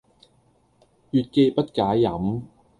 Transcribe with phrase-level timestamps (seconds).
[1.11, 2.41] 月既不解飲，